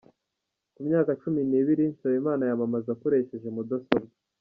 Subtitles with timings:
[0.73, 4.15] Ku myaka cumi nibiri Nsabimana yamamaza akoresheje mudasobwa